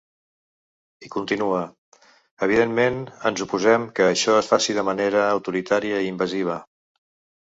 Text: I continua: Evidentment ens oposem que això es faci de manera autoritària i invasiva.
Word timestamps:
I 1.07 1.11
continua: 1.15 1.59
Evidentment 2.47 2.97
ens 3.31 3.43
oposem 3.47 3.87
que 3.99 4.07
això 4.15 4.39
es 4.45 4.53
faci 4.55 4.77
de 4.79 4.89
manera 4.91 5.27
autoritària 5.39 6.05
i 6.07 6.11
invasiva. 6.15 6.57